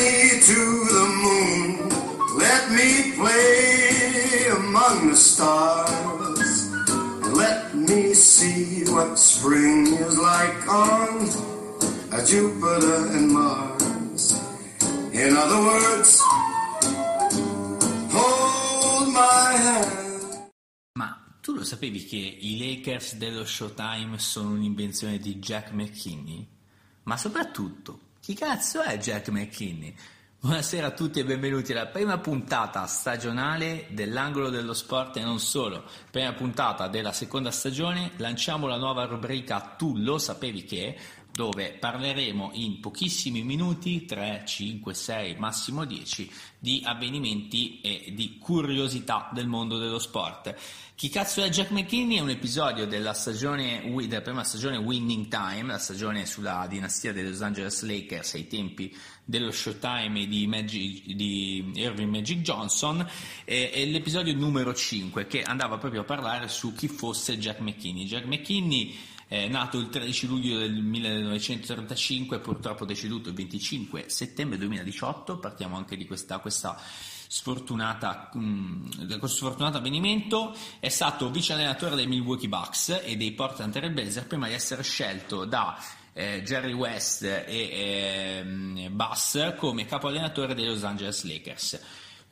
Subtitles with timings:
[0.00, 0.60] Me to
[0.96, 1.88] the moon,
[2.38, 6.70] let me play among the stars,
[7.36, 11.28] let me see what spring is like on
[12.24, 14.40] Jupiter and Mars.
[15.12, 16.20] In other words,
[18.10, 20.50] hold my hand.
[20.94, 21.08] Ma
[21.42, 26.46] tu lo sapevi che i Lakers dello Showtime sono un'invenzione di Jack McKinney?
[27.04, 29.94] Ma soprattutto, chi cazzo è Jack McKinney?
[30.40, 35.84] Buonasera a tutti e benvenuti alla prima puntata stagionale dell'angolo dello sport e non solo.
[36.10, 40.98] Prima puntata della seconda stagione, lanciamo la nuova rubrica Tu lo sapevi che,
[41.40, 49.30] dove parleremo in pochissimi minuti, 3, 5, 6, massimo 10, di avvenimenti e di curiosità
[49.32, 50.54] del mondo dello sport.
[50.94, 52.18] Chi cazzo è Jack McKinney?
[52.18, 57.26] È un episodio della, stagione, della prima stagione Winning Time, la stagione sulla dinastia dei
[57.26, 63.08] Los Angeles Lakers ai tempi dello Showtime di, Magic, di Irving Magic Johnson,
[63.46, 68.04] e, e l'episodio numero 5 che andava proprio a parlare su chi fosse Jack McKinney.
[68.04, 68.94] Jack McKinney
[69.30, 75.38] è nato il 13 luglio del 1935, purtroppo deceduto il 25 settembre 2018.
[75.38, 76.76] Partiamo anche di questa, questa
[77.28, 83.72] sfortunata, mh, questo sfortunato avvenimento, è stato vice allenatore dei Milwaukee Bucks e dei Portland
[83.72, 85.80] Trail Blazers prima di essere scelto da
[86.12, 91.80] eh, Jerry West e eh, Bass come capo allenatore dei Los Angeles Lakers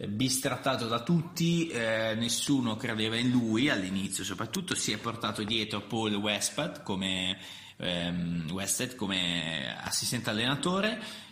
[0.07, 6.15] bistrattato da tutti, eh, nessuno credeva in lui all'inizio, soprattutto si è portato dietro Paul
[6.15, 7.37] Westpad come,
[7.79, 8.47] ehm,
[8.95, 11.27] come assistente allenatore.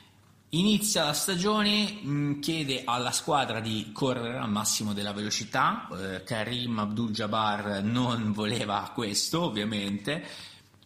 [0.51, 6.23] Inizia la stagione, mh, mm, chiede alla squadra di correre al massimo della velocità, eh,
[6.25, 10.25] Karim Abdul-Jabbar non voleva questo ovviamente,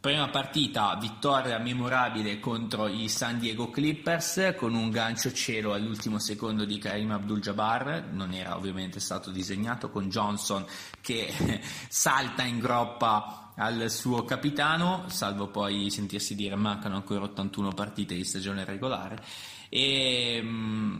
[0.01, 6.65] prima partita vittoria memorabile contro i San Diego Clippers con un gancio cielo all'ultimo secondo
[6.65, 10.65] di Karim Abdul-Jabbar, non era ovviamente stato disegnato con Johnson
[11.03, 11.31] che
[11.89, 18.25] salta in groppa al suo capitano, salvo poi sentirsi dire mancano ancora 81 partite di
[18.25, 19.23] stagione regolare
[19.69, 20.99] e, mm,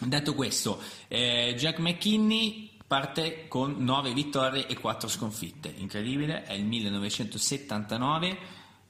[0.00, 6.64] detto questo, eh, Jack McKinney parte con 9 vittorie e 4 sconfitte, incredibile, è il
[6.64, 8.38] 1979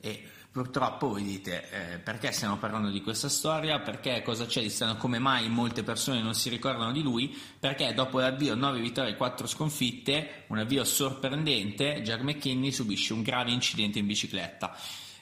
[0.01, 4.71] e purtroppo voi dite eh, perché stiamo parlando di questa storia, perché cosa c'è di
[4.71, 9.13] strano, come mai molte persone non si ricordano di lui, perché dopo l'avvio 9 vittorie
[9.13, 14.77] e 4 sconfitte, un avvio sorprendente, Jack McKinney subisce un grave incidente in bicicletta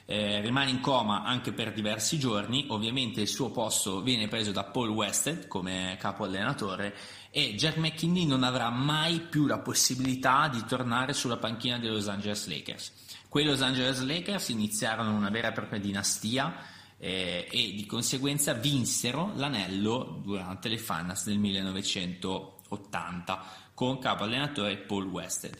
[0.05, 4.63] eh, rimane in coma anche per diversi giorni, ovviamente il suo posto viene preso da
[4.63, 6.95] Paul Wested come capo allenatore
[7.31, 12.07] e Jack McKinney non avrà mai più la possibilità di tornare sulla panchina dei Los
[12.07, 12.93] Angeles Lakers.
[13.27, 16.55] Quei Los Angeles Lakers iniziarono una vera e propria dinastia
[16.97, 23.43] eh, e di conseguenza vinsero l'anello durante le finals del 1980
[23.73, 25.57] con capo allenatore Paul Wested.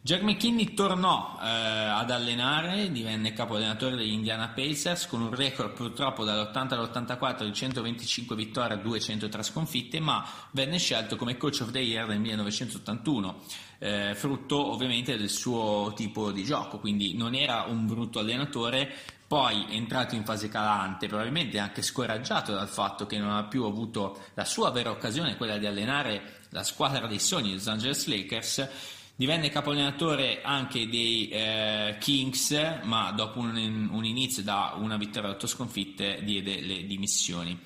[0.00, 5.72] Jack McKinney tornò eh, ad allenare, divenne capo allenatore degli Indiana Pacers con un record
[5.72, 11.72] purtroppo dall'80 all'84 di 125 vittorie e 203 sconfitte, ma venne scelto come coach of
[11.72, 13.40] the year nel 1981,
[13.80, 18.94] eh, frutto ovviamente del suo tipo di gioco, quindi non era un brutto allenatore,
[19.26, 24.16] poi entrato in fase calante, probabilmente anche scoraggiato dal fatto che non ha più avuto
[24.34, 28.68] la sua vera occasione, quella di allenare la squadra dei sogni, Los Angeles Lakers,
[29.18, 35.32] Divenne capoallenatore anche dei eh, Kings, ma dopo un, un, inizio da una vittoria e
[35.32, 37.58] otto sconfitte diede le dimissioni.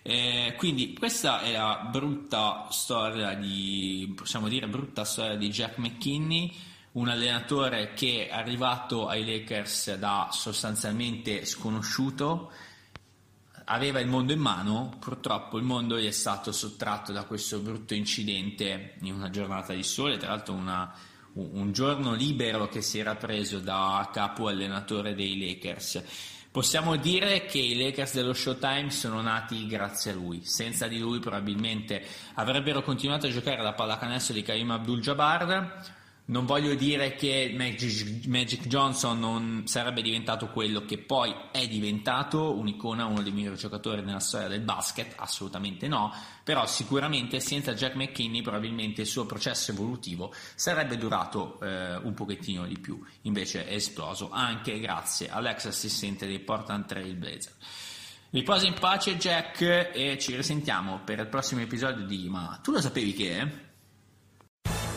[0.00, 6.50] Eh, quindi questa è la brutta storia di, possiamo dire, brutta storia di Jack McKinney,
[6.92, 12.50] un allenatore che è arrivato ai Lakers da sostanzialmente sconosciuto,
[13.66, 17.94] aveva il mondo in mano, purtroppo il mondo gli è stato sottratto da questo brutto
[17.94, 20.92] incidente in una giornata di sole, tra l'altro una,
[21.32, 26.02] un giorno libero che si era preso da capo allenatore dei Lakers.
[26.50, 30.42] Possiamo dire che i Lakers dello Showtime sono nati grazie a lui.
[30.44, 32.02] Senza di lui probabilmente
[32.34, 35.95] avrebbero continuato a giocare la pallacanestro di Karim Abdul-Jabbar,
[36.26, 42.56] non voglio dire che Magic, Magic, Johnson non sarebbe diventato quello che poi è diventato,
[42.58, 46.12] un'icona, uno dei migliori giocatori nella storia del basket, assolutamente no,
[46.42, 52.66] però sicuramente senza Jack McKinney probabilmente il suo processo evolutivo sarebbe durato eh, un pochettino
[52.66, 57.52] di più, invece è esploso anche grazie all'ex assistente dei Portland Trail Blazer.
[58.30, 59.60] Riposa in pace Jack
[59.94, 63.64] e ci risentiamo per il prossimo episodio di Ma tu lo sapevi che...